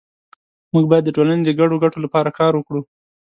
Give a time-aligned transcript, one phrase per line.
[0.73, 2.81] مونږ باید د ټولنې د ګډو ګټو لپاره کار وکړو